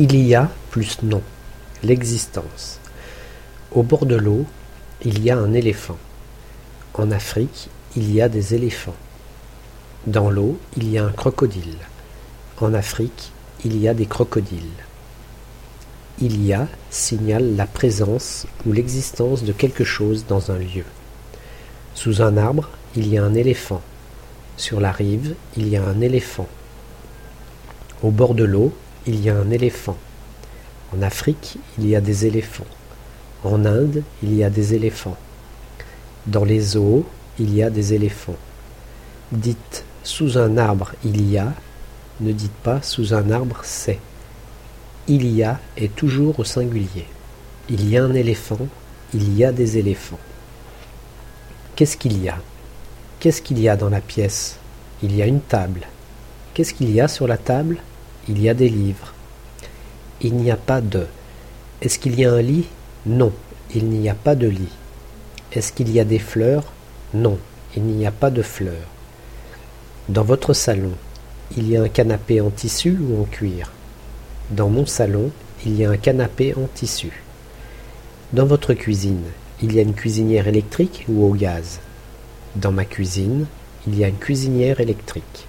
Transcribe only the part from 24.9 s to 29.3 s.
rive, il y a un éléphant. Au bord de l'eau, il y